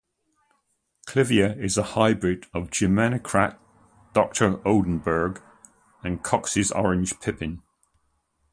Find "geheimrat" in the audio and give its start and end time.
2.71-3.59